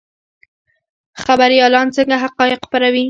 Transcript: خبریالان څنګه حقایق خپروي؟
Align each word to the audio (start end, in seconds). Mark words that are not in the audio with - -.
خبریالان 1.23 1.87
څنګه 1.95 2.15
حقایق 2.23 2.59
خپروي؟ 2.67 2.99